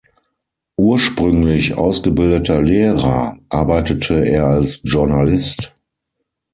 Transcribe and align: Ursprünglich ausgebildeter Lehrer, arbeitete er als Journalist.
Ursprünglich 0.79 1.75
ausgebildeter 1.75 2.63
Lehrer, 2.63 3.37
arbeitete 3.49 4.25
er 4.25 4.47
als 4.47 4.79
Journalist. 4.83 5.75